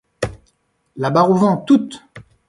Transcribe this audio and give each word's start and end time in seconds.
La 0.95 1.11
barre 1.11 1.29
au 1.29 1.35
vent, 1.35 1.57
toute! 1.57 2.01